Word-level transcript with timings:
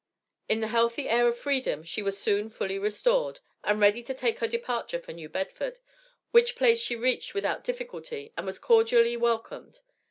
In 0.49 0.61
the 0.61 0.67
healthy 0.69 1.07
air 1.07 1.27
of 1.27 1.37
freedom 1.37 1.83
she 1.83 2.01
was 2.01 2.17
soon 2.17 2.49
fully 2.49 2.79
restored, 2.79 3.39
and 3.63 3.79
ready 3.79 4.01
to 4.01 4.15
take 4.15 4.39
her 4.39 4.47
departure 4.47 4.99
for 4.99 5.11
New 5.13 5.29
Bedford, 5.29 5.77
which 6.31 6.55
place 6.55 6.79
she 6.79 6.95
reached 6.95 7.35
without 7.35 7.63
difficulty 7.63 8.33
and 8.35 8.47
was 8.47 8.57
cordially 8.57 9.15
welcomed. 9.15 9.81